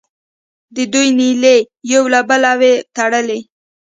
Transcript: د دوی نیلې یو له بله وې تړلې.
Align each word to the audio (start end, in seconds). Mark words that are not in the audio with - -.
د 0.75 0.77
دوی 0.93 1.07
نیلې 1.19 1.55
یو 1.93 2.03
له 2.13 2.21
بله 2.29 2.51
وې 2.59 2.73
تړلې. 2.95 3.39